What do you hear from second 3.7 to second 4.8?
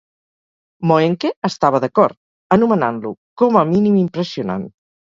mínim, impressionant".